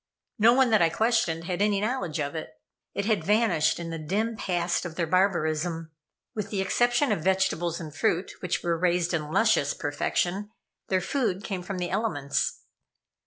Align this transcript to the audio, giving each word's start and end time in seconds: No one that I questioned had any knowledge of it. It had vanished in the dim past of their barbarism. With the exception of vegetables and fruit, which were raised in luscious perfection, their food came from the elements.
No 0.39 0.53
one 0.53 0.71
that 0.71 0.81
I 0.81 0.89
questioned 0.89 1.43
had 1.43 1.61
any 1.61 1.79
knowledge 1.79 2.17
of 2.19 2.33
it. 2.33 2.53
It 2.95 3.05
had 3.05 3.23
vanished 3.23 3.79
in 3.79 3.91
the 3.91 3.99
dim 3.99 4.35
past 4.35 4.83
of 4.83 4.95
their 4.95 5.05
barbarism. 5.05 5.91
With 6.33 6.49
the 6.49 6.59
exception 6.59 7.11
of 7.11 7.21
vegetables 7.23 7.79
and 7.79 7.95
fruit, 7.95 8.31
which 8.39 8.63
were 8.63 8.79
raised 8.79 9.13
in 9.13 9.31
luscious 9.31 9.75
perfection, 9.75 10.49
their 10.87 11.01
food 11.01 11.43
came 11.43 11.61
from 11.61 11.77
the 11.77 11.91
elements. 11.91 12.61